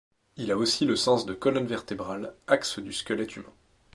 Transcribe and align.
Il 0.35 0.51
a 0.51 0.57
aussi 0.57 0.85
le 0.85 0.95
sens 0.95 1.27
de 1.27 1.35
colonne 1.35 1.67
vertébrale, 1.67 2.33
axe 2.47 2.79
du 2.79 2.91
squelette 2.91 3.35
humain. 3.35 3.53